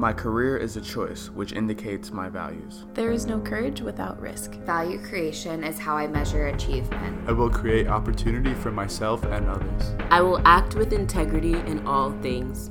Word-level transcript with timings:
My 0.00 0.14
career 0.14 0.56
is 0.56 0.78
a 0.78 0.80
choice, 0.80 1.28
which 1.28 1.52
indicates 1.52 2.10
my 2.10 2.30
values. 2.30 2.86
There 2.94 3.10
is 3.10 3.26
no 3.26 3.38
courage 3.38 3.82
without 3.82 4.18
risk. 4.18 4.54
Value 4.60 4.98
creation 4.98 5.62
is 5.62 5.78
how 5.78 5.94
I 5.94 6.06
measure 6.06 6.46
achievement. 6.46 7.28
I 7.28 7.32
will 7.32 7.50
create 7.50 7.86
opportunity 7.86 8.54
for 8.54 8.70
myself 8.70 9.22
and 9.24 9.46
others. 9.46 9.94
I 10.08 10.22
will 10.22 10.40
act 10.46 10.74
with 10.74 10.94
integrity 10.94 11.52
in 11.52 11.86
all 11.86 12.12
things. 12.22 12.70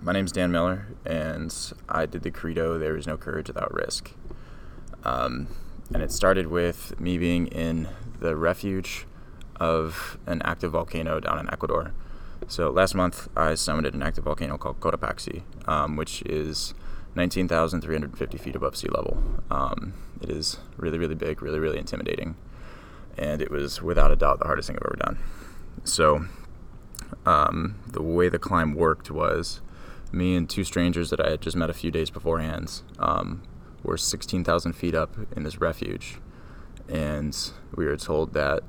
My 0.00 0.12
name 0.12 0.24
is 0.24 0.32
Dan 0.32 0.50
Miller, 0.50 0.88
and 1.04 1.54
I 1.88 2.04
did 2.04 2.24
the 2.24 2.32
credo 2.32 2.80
There 2.80 2.96
is 2.96 3.06
no 3.06 3.16
courage 3.16 3.46
without 3.46 3.72
risk. 3.72 4.10
Um, 5.04 5.46
and 5.94 6.02
it 6.02 6.10
started 6.10 6.48
with 6.48 6.98
me 6.98 7.16
being 7.16 7.46
in 7.46 7.86
the 8.18 8.34
refuge 8.34 9.06
of 9.60 10.18
an 10.26 10.42
active 10.42 10.72
volcano 10.72 11.20
down 11.20 11.38
in 11.38 11.48
Ecuador. 11.48 11.92
So 12.48 12.70
last 12.70 12.94
month, 12.94 13.28
I 13.36 13.52
summited 13.52 13.94
an 13.94 14.02
active 14.02 14.24
volcano 14.24 14.56
called 14.56 14.78
Cotopaxi, 14.78 15.42
um, 15.66 15.96
which 15.96 16.22
is 16.22 16.74
19,350 17.16 18.38
feet 18.38 18.54
above 18.54 18.76
sea 18.76 18.88
level. 18.88 19.20
Um, 19.50 19.94
it 20.20 20.30
is 20.30 20.58
really, 20.76 20.98
really 20.98 21.16
big, 21.16 21.42
really, 21.42 21.58
really 21.58 21.78
intimidating, 21.78 22.36
and 23.18 23.42
it 23.42 23.50
was 23.50 23.82
without 23.82 24.12
a 24.12 24.16
doubt 24.16 24.38
the 24.38 24.44
hardest 24.44 24.68
thing 24.68 24.76
I've 24.76 24.86
ever 24.86 24.96
done. 24.96 25.18
So 25.84 26.26
um, 27.24 27.76
the 27.86 28.02
way 28.02 28.28
the 28.28 28.38
climb 28.38 28.74
worked 28.74 29.10
was 29.10 29.60
me 30.12 30.36
and 30.36 30.48
two 30.48 30.62
strangers 30.62 31.10
that 31.10 31.20
I 31.20 31.30
had 31.30 31.40
just 31.40 31.56
met 31.56 31.68
a 31.68 31.74
few 31.74 31.90
days 31.90 32.10
beforehand 32.10 32.82
um, 33.00 33.42
were 33.82 33.96
16,000 33.96 34.72
feet 34.72 34.94
up 34.94 35.16
in 35.36 35.42
this 35.42 35.60
refuge, 35.60 36.18
and 36.88 37.36
we 37.74 37.86
were 37.86 37.96
told 37.96 38.34
that 38.34 38.62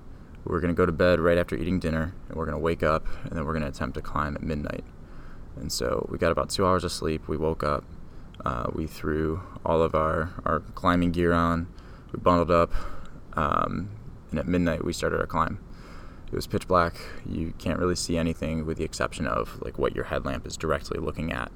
we're 0.48 0.60
going 0.60 0.74
to 0.74 0.78
go 0.78 0.86
to 0.86 0.92
bed 0.92 1.20
right 1.20 1.38
after 1.38 1.56
eating 1.56 1.80
dinner, 1.80 2.14
and 2.28 2.38
we're 2.38 2.46
going 2.46 2.56
to 2.56 2.60
wake 2.60 2.84
up, 2.84 3.06
and 3.24 3.34
then 3.34 3.46
we're 3.46 3.54
going 3.54 3.64
to 3.64 3.70
attempt 3.70 3.96
to 3.96 4.02
climb 4.02 4.36
at 4.36 4.44
midnight. 4.44 4.84
And 5.58 5.72
so 5.72 6.08
we 6.10 6.18
got 6.18 6.32
about 6.32 6.50
two 6.50 6.66
hours 6.66 6.84
of 6.84 6.92
sleep. 6.92 7.28
We 7.28 7.38
woke 7.38 7.64
up. 7.64 7.84
Uh, 8.46 8.68
we 8.74 8.88
threw 8.88 9.42
all 9.66 9.82
of 9.82 9.96
our, 9.96 10.32
our 10.46 10.60
climbing 10.60 11.12
gear 11.12 11.34
on. 11.34 11.68
We 12.14 12.20
bundled 12.20 12.52
up. 12.52 12.72
Um, 13.34 13.90
and 14.30 14.40
at 14.40 14.48
midnight, 14.48 14.86
we 14.86 14.94
started 14.94 15.20
our 15.20 15.26
climb. 15.26 15.60
It 16.28 16.36
was 16.36 16.48
pitch 16.48 16.68
black. 16.68 16.96
You 17.26 17.54
can't 17.58 17.80
really 17.80 17.96
see 17.96 18.18
anything 18.18 18.66
with 18.66 18.78
the 18.78 18.84
exception 18.84 19.28
of 19.28 19.62
like 19.62 19.78
what 19.78 19.96
your 19.96 20.06
headlamp 20.06 20.46
is 20.46 20.58
directly 20.58 21.00
looking 21.00 21.32
at. 21.32 21.52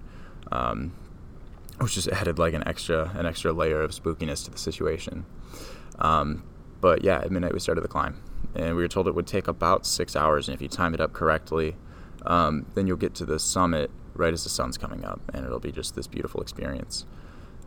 Um, 0.52 0.94
which 1.80 1.94
just 1.94 2.08
added 2.10 2.38
like 2.38 2.54
an 2.54 2.68
extra 2.68 3.12
an 3.16 3.26
extra 3.26 3.52
layer 3.52 3.82
of 3.82 3.92
spookiness 3.92 4.46
to 4.46 4.52
the 4.52 4.58
situation. 4.58 5.26
Um, 6.00 6.44
but 6.80 7.04
yeah, 7.04 7.20
at 7.20 7.32
midnight 7.32 7.54
we 7.54 7.60
started 7.60 7.82
the 7.82 7.88
climb 7.88 8.22
and 8.56 8.76
we 8.76 8.82
were 8.82 8.88
told 8.88 9.08
it 9.08 9.16
would 9.16 9.28
take 9.28 9.48
about 9.48 9.86
six 9.86 10.16
hours. 10.16 10.48
And 10.48 10.56
if 10.56 10.62
you 10.62 10.68
time 10.68 10.94
it 10.94 11.02
up 11.02 11.14
correctly, 11.14 11.76
um, 12.26 12.66
then 12.76 12.88
you'll 12.88 12.98
get 12.98 13.16
to 13.16 13.26
the 13.26 13.40
summit 13.40 13.92
right 14.14 14.34
as 14.34 14.44
the 14.44 14.50
sun's 14.50 14.78
coming 14.78 15.06
up, 15.06 15.22
and 15.34 15.46
it'll 15.46 15.60
be 15.60 15.72
just 15.72 15.96
this 15.96 16.08
beautiful 16.08 16.42
experience. 16.42 17.06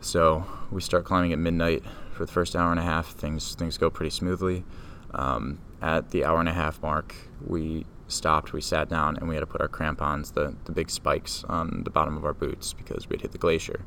So 0.01 0.45
we 0.71 0.81
start 0.81 1.05
climbing 1.05 1.33
at 1.33 1.39
midnight 1.39 1.83
for 2.13 2.25
the 2.25 2.31
first 2.31 2.55
hour 2.55 2.71
and 2.71 2.79
a 2.79 2.83
half. 2.83 3.07
Things 3.07 3.55
things 3.55 3.77
go 3.77 3.89
pretty 3.89 4.11
smoothly. 4.11 4.63
Um, 5.13 5.59
at 5.81 6.11
the 6.11 6.25
hour 6.25 6.39
and 6.39 6.49
a 6.49 6.53
half 6.53 6.81
mark, 6.81 7.15
we 7.45 7.85
stopped, 8.07 8.53
we 8.53 8.61
sat 8.61 8.89
down, 8.89 9.17
and 9.17 9.27
we 9.27 9.35
had 9.35 9.41
to 9.41 9.47
put 9.47 9.61
our 9.61 9.67
crampons, 9.67 10.31
the, 10.31 10.55
the 10.65 10.71
big 10.71 10.89
spikes, 10.89 11.43
on 11.45 11.83
the 11.83 11.89
bottom 11.89 12.17
of 12.17 12.25
our 12.25 12.33
boots 12.33 12.73
because 12.73 13.09
we'd 13.09 13.21
hit 13.21 13.31
the 13.31 13.37
glacier. 13.37 13.85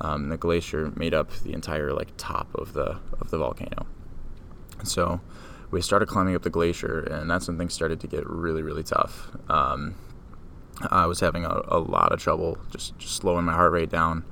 Um, 0.00 0.30
the 0.30 0.36
glacier 0.36 0.92
made 0.96 1.14
up 1.14 1.30
the 1.42 1.52
entire 1.52 1.92
like 1.92 2.08
top 2.16 2.48
of 2.54 2.72
the 2.72 2.98
of 3.20 3.30
the 3.30 3.38
volcano. 3.38 3.86
So 4.84 5.20
we 5.72 5.80
started 5.80 6.06
climbing 6.06 6.36
up 6.36 6.42
the 6.42 6.50
glacier, 6.50 7.00
and 7.00 7.28
that's 7.28 7.48
when 7.48 7.56
things 7.58 7.72
started 7.72 7.98
to 8.00 8.06
get 8.06 8.28
really, 8.28 8.62
really 8.62 8.82
tough. 8.82 9.30
Um, 9.48 9.94
I 10.90 11.06
was 11.06 11.20
having 11.20 11.44
a, 11.44 11.62
a, 11.66 11.78
lot 11.78 12.12
of 12.12 12.20
trouble 12.20 12.58
just, 12.70 12.96
just 12.98 13.16
slowing 13.16 13.46
my 13.46 13.54
heart 13.54 13.72
rate 13.72 13.88
down. 13.88 14.24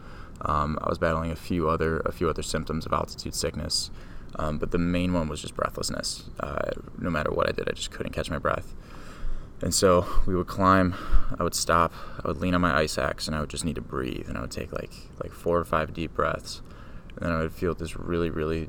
Um, 0.43 0.79
I 0.83 0.89
was 0.89 0.99
battling 0.99 1.31
a 1.31 1.37
few 1.37 1.69
other 1.69 1.99
a 2.01 2.13
few 2.13 2.29
other 2.29 2.43
symptoms 2.43 2.87
of 2.87 2.93
altitude 2.93 3.35
sickness, 3.35 3.91
um, 4.37 4.59
but 4.59 4.71
the 4.71 4.79
main 4.79 5.13
one 5.13 5.29
was 5.29 5.41
just 5.41 5.55
breathlessness. 5.55 6.25
Uh, 6.39 6.73
no 6.99 7.11
matter 7.11 7.31
what 7.31 7.49
I 7.49 7.53
did, 7.53 7.69
I 7.69 7.73
just 7.73 7.91
couldn't 7.91 8.13
catch 8.13 8.31
my 8.31 8.39
breath. 8.39 8.75
And 9.63 9.75
so 9.75 10.07
we 10.27 10.35
would 10.35 10.47
climb. 10.47 10.95
I 11.39 11.43
would 11.43 11.55
stop. 11.55 11.93
I 12.23 12.29
would 12.29 12.39
lean 12.39 12.55
on 12.55 12.61
my 12.61 12.77
ice 12.79 12.99
axe, 12.99 13.27
and 13.27 13.35
I 13.37 13.41
would 13.41 13.51
just 13.51 13.65
need 13.65 13.77
to 13.77 13.83
breathe. 13.83 14.29
And 14.29 14.37
I 14.37 14.43
would 14.43 14.51
take 14.51 14.73
like 14.73 14.93
like 15.23 15.33
four 15.33 15.59
or 15.59 15.65
five 15.65 15.95
deep 15.95 16.15
breaths, 16.15 16.61
and 17.17 17.25
then 17.25 17.33
I 17.33 17.41
would 17.41 17.53
feel 17.53 17.75
this 17.75 17.97
really 17.97 18.29
really 18.29 18.69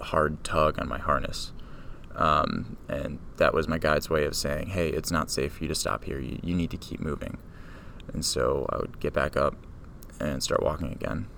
hard 0.00 0.44
tug 0.44 0.78
on 0.78 0.88
my 0.88 0.98
harness. 0.98 1.52
Um, 2.14 2.76
and 2.88 3.18
that 3.38 3.54
was 3.54 3.68
my 3.68 3.78
guide's 3.78 4.10
way 4.10 4.24
of 4.24 4.36
saying, 4.36 4.68
hey, 4.68 4.88
it's 4.88 5.10
not 5.10 5.30
safe 5.30 5.54
for 5.54 5.64
you 5.64 5.68
to 5.68 5.74
stop 5.74 6.04
here. 6.04 6.18
You, 6.18 6.38
you 6.42 6.54
need 6.54 6.70
to 6.70 6.76
keep 6.76 7.00
moving. 7.00 7.38
And 8.12 8.24
so 8.24 8.66
I 8.70 8.76
would 8.78 9.00
get 9.00 9.12
back 9.12 9.36
up 9.36 9.54
and 10.20 10.42
start 10.42 10.62
walking 10.62 10.92
again. 10.92 11.28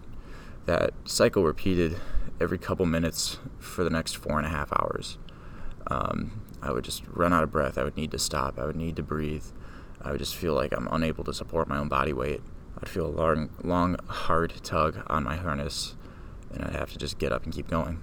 That 0.67 0.93
cycle 1.05 1.45
repeated 1.45 1.97
every 2.41 2.59
couple 2.59 2.87
minutes 2.87 3.39
for 3.59 3.85
the 3.85 3.91
next 3.91 4.17
four 4.17 4.39
and 4.39 4.47
a 4.47 4.51
half 4.51 4.73
hours. 4.73 5.19
Um, 5.87 6.43
I 6.63 6.73
would 6.73 6.85
just 6.85 7.05
run 7.07 7.33
out 7.33 7.45
of 7.45 7.53
breath. 7.53 7.79
I 7.79 7.85
would 7.85 7.97
need 7.97 8.11
to 8.13 8.19
stop. 8.19 8.59
I 8.59 8.65
would 8.65 8.77
need 8.77 8.97
to 8.97 9.03
breathe. 9.03 9.45
I 10.01 10.11
would 10.11 10.19
just 10.19 10.35
feel 10.35 10.55
like 10.55 10.73
I'm 10.77 10.89
unable 10.91 11.25
to 11.25 11.33
support 11.33 11.69
my 11.69 11.79
own 11.79 11.89
body 11.89 12.13
weight. 12.13 12.43
I'd 12.81 12.89
feel 12.89 13.07
a 13.07 13.09
long, 13.09 13.51
long 13.63 13.97
hard 14.09 14.53
tug 14.63 15.03
on 15.07 15.23
my 15.23 15.37
harness, 15.37 15.95
and 16.53 16.65
I'd 16.65 16.75
have 16.75 16.91
to 16.93 16.99
just 16.99 17.19
get 17.19 17.33
up 17.33 17.45
and 17.45 17.53
keep 17.53 17.69
going 17.69 18.03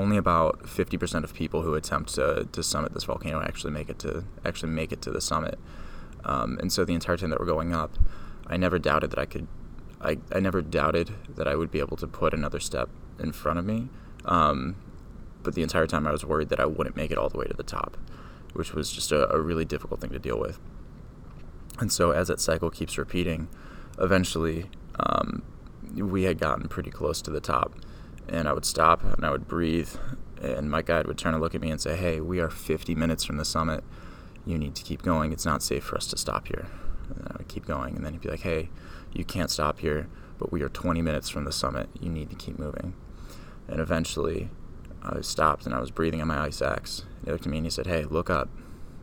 only 0.00 0.16
about 0.16 0.62
50% 0.62 1.24
of 1.24 1.34
people 1.34 1.60
who 1.60 1.74
attempt 1.74 2.14
to, 2.14 2.48
to 2.50 2.62
summit 2.62 2.94
this 2.94 3.04
volcano 3.04 3.42
actually 3.42 3.70
make 3.70 3.90
it 3.90 3.98
to 4.00 4.24
actually 4.46 4.72
make 4.72 4.92
it 4.92 5.02
to 5.02 5.10
the 5.10 5.20
summit. 5.20 5.58
Um, 6.24 6.58
and 6.58 6.72
so 6.72 6.84
the 6.84 6.94
entire 6.94 7.18
time 7.18 7.28
that 7.30 7.38
we're 7.38 7.46
going 7.46 7.74
up, 7.74 7.98
I 8.46 8.56
never 8.56 8.78
doubted 8.78 9.10
that 9.10 9.18
I 9.18 9.26
could. 9.26 9.46
I, 10.00 10.16
I 10.32 10.40
never 10.40 10.62
doubted 10.62 11.12
that 11.36 11.46
I 11.46 11.54
would 11.54 11.70
be 11.70 11.78
able 11.78 11.98
to 11.98 12.06
put 12.06 12.32
another 12.32 12.60
step 12.60 12.88
in 13.18 13.32
front 13.32 13.58
of 13.58 13.66
me. 13.66 13.90
Um, 14.24 14.76
but 15.42 15.54
the 15.54 15.62
entire 15.62 15.86
time 15.86 16.06
I 16.06 16.12
was 16.12 16.24
worried 16.24 16.48
that 16.48 16.60
I 16.60 16.64
wouldn't 16.64 16.96
make 16.96 17.10
it 17.10 17.18
all 17.18 17.28
the 17.28 17.36
way 17.36 17.44
to 17.44 17.54
the 17.54 17.62
top, 17.62 17.98
which 18.54 18.72
was 18.72 18.90
just 18.90 19.12
a, 19.12 19.30
a 19.30 19.38
really 19.38 19.66
difficult 19.66 20.00
thing 20.00 20.10
to 20.10 20.18
deal 20.18 20.38
with. 20.38 20.58
And 21.78 21.92
so 21.92 22.12
as 22.12 22.28
that 22.28 22.40
cycle 22.40 22.70
keeps 22.70 22.96
repeating, 22.96 23.48
eventually 23.98 24.70
um, 24.98 25.42
we 25.94 26.22
had 26.22 26.38
gotten 26.38 26.68
pretty 26.68 26.90
close 26.90 27.20
to 27.22 27.30
the 27.30 27.40
top 27.40 27.74
and 28.28 28.48
I 28.48 28.52
would 28.52 28.64
stop 28.64 29.02
and 29.02 29.24
I 29.24 29.30
would 29.30 29.48
breathe, 29.48 29.90
and 30.40 30.70
my 30.70 30.82
guide 30.82 31.06
would 31.06 31.18
turn 31.18 31.34
and 31.34 31.42
look 31.42 31.54
at 31.54 31.60
me 31.60 31.70
and 31.70 31.80
say, 31.80 31.96
"Hey, 31.96 32.20
we 32.20 32.40
are 32.40 32.50
50 32.50 32.94
minutes 32.94 33.24
from 33.24 33.36
the 33.36 33.44
summit. 33.44 33.84
You 34.46 34.58
need 34.58 34.74
to 34.76 34.82
keep 34.82 35.02
going. 35.02 35.32
It's 35.32 35.46
not 35.46 35.62
safe 35.62 35.84
for 35.84 35.96
us 35.96 36.06
to 36.08 36.16
stop 36.16 36.48
here." 36.48 36.66
And 37.08 37.28
I 37.28 37.36
would 37.38 37.48
keep 37.48 37.66
going, 37.66 37.96
and 37.96 38.04
then 38.04 38.12
he'd 38.12 38.22
be 38.22 38.30
like, 38.30 38.40
"Hey, 38.40 38.70
you 39.12 39.24
can't 39.24 39.50
stop 39.50 39.80
here, 39.80 40.08
but 40.38 40.52
we 40.52 40.62
are 40.62 40.68
20 40.68 41.02
minutes 41.02 41.28
from 41.28 41.44
the 41.44 41.52
summit. 41.52 41.88
You 42.00 42.10
need 42.10 42.30
to 42.30 42.36
keep 42.36 42.58
moving." 42.58 42.94
And 43.68 43.80
eventually, 43.80 44.50
I 45.02 45.20
stopped 45.20 45.66
and 45.66 45.74
I 45.74 45.80
was 45.80 45.90
breathing 45.90 46.20
on 46.20 46.28
my 46.28 46.40
ice 46.40 46.60
axe. 46.60 47.04
He 47.24 47.30
looked 47.30 47.46
at 47.46 47.50
me 47.50 47.58
and 47.58 47.66
he 47.66 47.70
said, 47.70 47.86
"Hey, 47.86 48.04
look 48.04 48.30
up. 48.30 48.48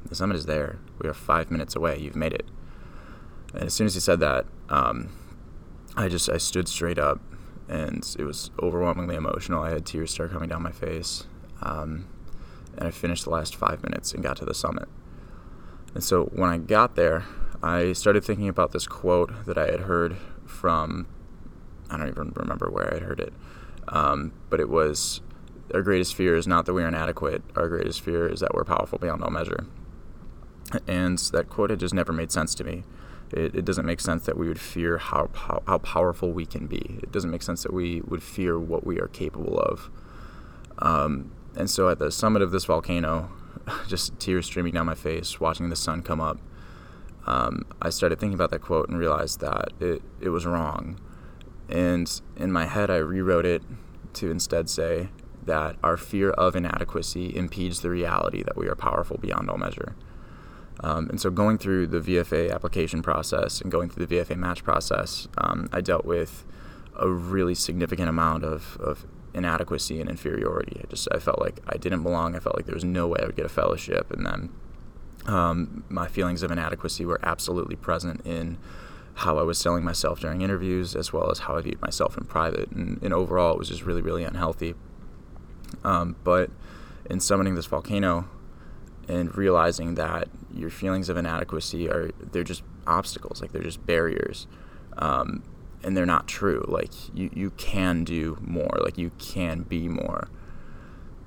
The 0.06 0.16
summit 0.16 0.38
is 0.38 0.46
there. 0.46 0.80
We 1.00 1.10
are 1.10 1.14
five 1.14 1.52
minutes 1.52 1.76
away. 1.76 2.00
You've 2.00 2.16
made 2.16 2.34
it." 2.34 2.46
And 3.54 3.64
as 3.64 3.74
soon 3.74 3.88
as 3.88 3.94
he 3.94 4.00
said 4.00 4.20
that, 4.20 4.46
um, 4.70 5.10
I 5.96 6.08
just 6.08 6.30
I 6.30 6.38
stood 6.38 6.68
straight 6.68 7.00
up 7.00 7.20
and 7.70 8.16
it 8.18 8.24
was 8.24 8.52
overwhelmingly 8.62 9.16
emotional. 9.16 9.64
I 9.64 9.72
had 9.72 9.86
tears 9.86 10.12
start 10.12 10.32
coming 10.32 10.50
down 10.50 10.62
my 10.62 10.72
face. 10.72 11.26
Um, 11.62 12.08
and 12.78 12.88
I 12.88 12.92
finished 12.92 13.24
the 13.24 13.32
last 13.32 13.56
five 13.56 13.84
minutes 13.84 14.14
and 14.14 14.24
got 14.24 14.38
to 14.38 14.46
the 14.46 14.54
summit. 14.54 14.88
And 15.94 16.04
so 16.04 16.26
when 16.26 16.50
I 16.50 16.58
got 16.58 16.96
there, 16.96 17.26
I 17.64 17.94
started 17.94 18.24
thinking 18.24 18.48
about 18.48 18.72
this 18.72 18.86
quote 18.86 19.46
that 19.46 19.58
I 19.58 19.66
had 19.72 19.82
heard 19.82 20.16
from, 20.46 21.08
I 21.90 21.98
don't 21.98 22.08
even 22.08 22.34
remember 22.36 22.70
where 22.70 22.94
I 22.94 23.00
heard 23.00 23.20
it, 23.20 23.34
um, 23.88 24.34
but 24.50 24.60
it 24.60 24.70
was, 24.70 25.22
Our 25.74 25.82
greatest 25.82 26.14
fear 26.14 26.36
is 26.36 26.46
not 26.48 26.66
that 26.68 26.74
we 26.74 26.84
are 26.84 26.88
inadequate, 26.88 27.42
our 27.56 27.68
greatest 27.68 28.02
fear 28.02 28.28
is 28.28 28.42
that 28.42 28.54
we're 28.54 28.64
powerful 28.64 29.00
beyond 29.00 29.24
all 29.24 29.32
measure. 29.32 29.66
And 30.86 31.18
that 31.18 31.50
quote 31.50 31.72
had 31.72 31.80
just 31.80 31.94
never 31.94 32.14
made 32.14 32.32
sense 32.32 32.54
to 32.56 32.64
me 32.64 32.84
it, 33.32 33.56
it 33.56 33.66
doesn't 33.66 33.86
make 33.86 34.00
sense 34.00 34.26
that 34.26 34.38
we 34.38 34.48
would 34.48 34.60
fear 34.60 34.98
how, 34.98 35.30
how, 35.34 35.64
how 35.68 35.78
powerful 35.80 36.32
we 36.32 36.46
can 36.46 36.68
be. 36.68 37.00
It 37.04 37.12
doesn't 37.12 37.32
make 37.32 37.42
sense 37.44 37.64
that 37.64 37.74
we 37.74 38.02
would 38.02 38.24
fear 38.24 38.60
what 38.60 38.86
we 38.86 39.00
are 39.00 39.08
capable 39.08 39.60
of. 39.60 39.90
Um, 40.80 41.32
and 41.56 41.70
so 41.70 41.90
at 41.90 42.00
the 42.00 42.12
summit 42.12 42.42
of 42.42 42.52
this 42.52 42.66
volcano, 42.66 43.32
just 43.88 44.20
tears 44.20 44.46
streaming 44.46 44.74
down 44.74 44.86
my 44.86 44.96
face, 44.96 45.40
watching 45.40 45.70
the 45.70 45.76
sun 45.76 46.02
come 46.02 46.22
up, 46.22 46.40
um, 47.28 47.66
I 47.82 47.90
started 47.90 48.20
thinking 48.20 48.36
about 48.36 48.52
that 48.52 48.62
quote 48.62 48.88
and 48.88 48.98
realized 48.98 49.42
that 49.42 49.74
it, 49.82 50.02
it 50.22 50.30
was 50.30 50.46
wrong. 50.46 51.00
And 51.70 52.10
in 52.38 52.52
my 52.54 52.66
head, 52.66 52.90
I 52.90 52.96
rewrote 52.98 53.46
it 53.46 53.62
to 54.14 54.32
instead 54.32 54.70
say 54.70 55.10
that 55.46 55.76
our 55.84 55.98
fear 55.98 56.32
of 56.32 56.56
inadequacy 56.56 57.36
impedes 57.36 57.82
the 57.82 57.90
reality 57.90 58.44
that 58.44 58.56
we 58.56 58.68
are 58.68 58.76
powerful 58.76 59.18
beyond 59.18 59.50
all 59.50 59.58
measure. 59.58 59.96
Um, 60.82 61.10
and 61.10 61.20
so 61.20 61.30
going 61.30 61.58
through 61.58 61.88
the 61.88 62.00
VFA 62.00 62.54
application 62.54 63.02
process 63.02 63.62
and 63.62 63.72
going 63.72 63.90
through 63.90 64.06
the 64.06 64.16
VFA 64.16 64.38
match 64.38 64.64
process, 64.64 65.28
um, 65.38 65.70
I 65.72 65.82
dealt 65.82 66.06
with 66.06 66.46
a 66.96 67.10
really 67.10 67.56
significant 67.56 68.10
amount 68.10 68.44
of, 68.44 68.78
of 68.80 69.06
inadequacy 69.34 70.00
and 70.00 70.10
inferiority. 70.10 70.82
I 70.84 70.88
just 70.88 71.08
I 71.12 71.20
felt 71.20 71.40
like 71.40 71.62
I 71.68 71.78
didn't 71.78 72.04
belong. 72.04 72.36
I 72.36 72.40
felt 72.40 72.56
like 72.56 72.66
there 72.66 72.76
was 72.76 72.84
no 72.84 73.08
way 73.08 73.20
I 73.22 73.26
would 73.26 73.36
get 73.36 73.46
a 73.46 73.50
fellowship, 73.50 74.12
and 74.12 74.26
then 74.26 74.50
um, 75.28 75.84
my 75.90 76.08
feelings 76.08 76.44
of 76.44 76.52
inadequacy 76.52 77.06
were 77.06 77.20
absolutely 77.24 77.76
present 77.76 78.26
in 78.26 78.58
how 79.16 79.40
I 79.40 79.42
was 79.42 79.58
selling 79.58 79.84
myself 79.84 80.20
during 80.20 80.42
interviews, 80.42 80.96
as 80.96 81.12
well 81.12 81.32
as 81.32 81.40
how 81.40 81.58
I 81.58 81.62
viewed 81.62 81.82
myself 81.82 82.18
in 82.18 82.26
private. 82.26 82.70
And, 82.72 83.02
and 83.02 83.14
overall, 83.14 83.54
it 83.54 83.58
was 83.58 83.70
just 83.70 83.84
really, 83.84 84.02
really 84.02 84.24
unhealthy. 84.24 84.76
Um, 85.84 86.16
but 86.24 86.52
in 87.10 87.20
summoning 87.20 87.56
this 87.56 87.66
volcano 87.66 88.30
and 89.08 89.36
realizing 89.38 89.96
that 89.96 90.28
your 90.54 90.70
feelings 90.70 91.10
of 91.10 91.18
inadequacy 91.18 91.90
are, 91.90 92.12
they're 92.32 92.44
just 92.44 92.64
obstacles, 92.86 93.42
like 93.42 93.52
they're 93.52 93.64
just 93.64 93.86
barriers. 93.86 94.48
Um, 94.98 95.44
and 95.84 95.96
they're 95.96 96.06
not 96.06 96.28
true. 96.28 96.66
Like 96.68 96.92
you, 97.14 97.30
you 97.34 97.52
can 97.52 98.04
do 98.04 98.38
more. 98.42 98.78
Like 98.84 98.98
you 98.98 99.12
can 99.20 99.62
be 99.62 99.88
more. 99.88 100.28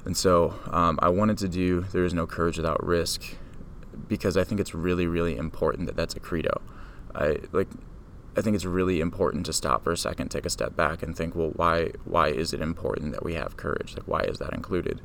And 0.05 0.17
so 0.17 0.59
um, 0.71 0.99
I 1.03 1.09
wanted 1.09 1.39
to 1.39 1.49
do 1.49 1.83
There 1.93 2.05
is 2.05 2.15
No 2.15 2.27
Courage 2.27 2.57
Without 2.57 2.85
Risk 2.85 3.37
because 4.09 4.37
I 4.37 4.45
think 4.45 4.61
it's 4.61 4.75
really, 4.75 5.07
really 5.07 5.37
important 5.37 5.87
that 5.87 5.97
that's 5.97 6.15
a 6.15 6.21
credo. 6.21 6.61
I 7.15 7.39
like. 7.53 7.69
I 8.37 8.43
think 8.43 8.55
it's 8.55 8.65
really 8.65 9.01
important 9.01 9.45
to 9.47 9.53
stop 9.53 9.83
for 9.83 9.91
a 9.91 9.97
second, 9.97 10.29
take 10.29 10.47
a 10.47 10.51
step 10.51 10.77
back, 10.77 11.03
and 11.03 11.17
think, 11.17 11.35
well, 11.35 11.51
why 11.57 11.91
why 12.05 12.29
is 12.29 12.53
it 12.53 12.61
important 12.61 13.13
that 13.13 13.25
we 13.25 13.35
have 13.35 13.57
courage? 13.57 13.97
Like, 13.97 14.07
why 14.07 14.21
is 14.21 14.39
that 14.39 14.55
included? 14.55 15.01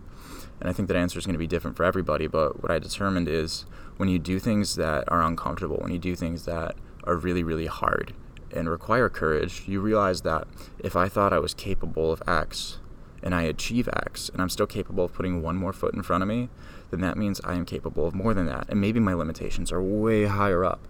And 0.59 0.69
I 0.69 0.73
think 0.73 0.87
that 0.87 0.97
answer 0.97 1.19
is 1.19 1.25
going 1.25 1.33
to 1.33 1.39
be 1.39 1.47
different 1.47 1.75
for 1.75 1.83
everybody. 1.83 2.27
But 2.27 2.61
what 2.61 2.71
I 2.71 2.79
determined 2.79 3.27
is 3.27 3.65
when 3.97 4.09
you 4.09 4.19
do 4.19 4.39
things 4.39 4.75
that 4.75 5.03
are 5.09 5.21
uncomfortable, 5.21 5.77
when 5.77 5.91
you 5.91 5.99
do 5.99 6.15
things 6.15 6.45
that 6.45 6.75
are 7.03 7.15
really, 7.15 7.43
really 7.43 7.67
hard 7.67 8.13
and 8.51 8.69
require 8.69 9.09
courage, 9.09 9.63
you 9.67 9.81
realize 9.81 10.21
that 10.21 10.47
if 10.79 10.95
I 10.95 11.09
thought 11.09 11.33
I 11.33 11.39
was 11.39 11.53
capable 11.53 12.11
of 12.11 12.23
X, 12.27 12.79
and 13.25 13.33
I 13.33 13.41
achieve 13.41 13.89
X 13.91 14.29
and 14.29 14.41
I'm 14.41 14.49
still 14.49 14.67
capable 14.67 15.05
of 15.05 15.13
putting 15.13 15.41
one 15.41 15.57
more 15.57 15.73
foot 15.73 15.95
in 15.95 16.03
front 16.03 16.21
of 16.21 16.29
me, 16.29 16.49
then 16.91 17.01
that 17.01 17.17
means 17.17 17.41
I 17.43 17.55
am 17.55 17.65
capable 17.65 18.07
of 18.07 18.13
more 18.13 18.33
than 18.35 18.45
that. 18.45 18.69
And 18.69 18.79
maybe 18.79 18.99
my 18.99 19.13
limitations 19.13 19.71
are 19.71 19.81
way 19.81 20.25
higher 20.25 20.63
up. 20.63 20.87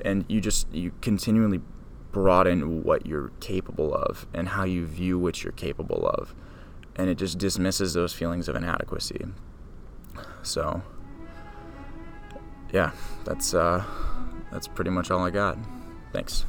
And 0.00 0.24
you 0.28 0.40
just, 0.40 0.72
you 0.72 0.92
continually 1.00 1.60
broaden 2.12 2.84
what 2.84 3.06
you're 3.06 3.32
capable 3.40 3.92
of 3.92 4.26
and 4.32 4.50
how 4.50 4.64
you 4.64 4.86
view 4.86 5.18
what 5.18 5.42
you're 5.42 5.52
capable 5.52 6.06
of. 6.06 6.34
And 6.96 7.08
it 7.08 7.16
just 7.16 7.38
dismisses 7.38 7.94
those 7.94 8.12
feelings 8.12 8.48
of 8.48 8.56
inadequacy. 8.56 9.24
So, 10.42 10.82
yeah, 12.72 12.92
that's, 13.24 13.54
uh, 13.54 13.82
that's 14.50 14.68
pretty 14.68 14.90
much 14.90 15.10
all 15.10 15.24
I 15.24 15.30
got. 15.30 15.58
Thanks. 16.12 16.44